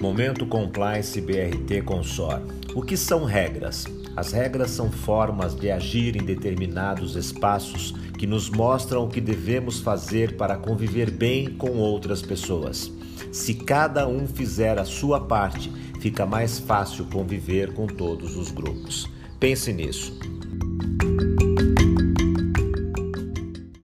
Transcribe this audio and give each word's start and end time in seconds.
Momento 0.00 0.46
Compliance 0.46 1.20
BRT 1.20 1.82
Consor. 1.84 2.40
O 2.74 2.80
que 2.80 2.96
são 2.96 3.24
regras? 3.24 3.84
As 4.16 4.32
regras 4.32 4.70
são 4.70 4.90
formas 4.90 5.54
de 5.54 5.70
agir 5.70 6.16
em 6.16 6.24
determinados 6.24 7.16
espaços 7.16 7.92
que 8.18 8.26
nos 8.26 8.48
mostram 8.48 9.04
o 9.04 9.08
que 9.10 9.20
devemos 9.20 9.78
fazer 9.80 10.38
para 10.38 10.56
conviver 10.56 11.10
bem 11.10 11.50
com 11.50 11.76
outras 11.76 12.22
pessoas. 12.22 12.90
Se 13.30 13.52
cada 13.52 14.08
um 14.08 14.26
fizer 14.26 14.78
a 14.78 14.86
sua 14.86 15.20
parte, 15.20 15.70
fica 16.00 16.24
mais 16.24 16.58
fácil 16.58 17.04
conviver 17.04 17.74
com 17.74 17.86
todos 17.86 18.38
os 18.38 18.50
grupos. 18.50 19.06
Pense 19.38 19.70
nisso. 19.70 20.18